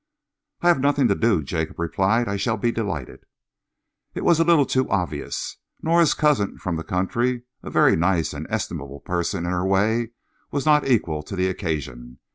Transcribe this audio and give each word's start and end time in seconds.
"I 0.63 0.67
have 0.69 0.79
nothing 0.79 1.07
to 1.09 1.13
do," 1.13 1.43
Jacob 1.43 1.77
replied. 1.77 2.27
"I 2.27 2.35
shall 2.35 2.57
be 2.57 2.71
delighted." 2.71 3.27
It 4.15 4.25
was 4.25 4.39
a 4.39 4.43
little 4.43 4.65
too 4.65 4.89
obvious. 4.89 5.57
Nora's 5.83 6.15
cousin 6.15 6.57
from 6.57 6.75
the 6.75 6.83
country, 6.83 7.43
a 7.61 7.69
very 7.69 7.95
nice 7.95 8.33
and 8.33 8.47
estimable 8.49 9.01
person 9.01 9.45
in 9.45 9.51
her 9.51 9.63
way, 9.63 10.09
was 10.49 10.65
not 10.65 10.87
equal 10.87 11.21
to 11.21 11.35
the 11.35 11.47
occasion. 11.49 12.17